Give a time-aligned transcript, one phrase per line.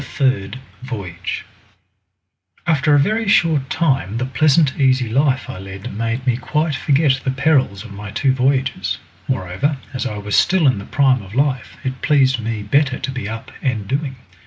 [0.03, 1.45] Third Voyage
[2.65, 7.21] After a very short time the pleasant easy life I led made me quite forget
[7.23, 8.97] the perils of my two voyages.
[9.27, 13.11] Moreover, as I was still in the prime of life, it pleased me better to
[13.11, 14.15] be up and doing.